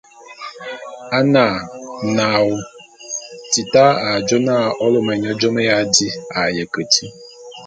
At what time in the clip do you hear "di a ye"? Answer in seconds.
5.93-6.63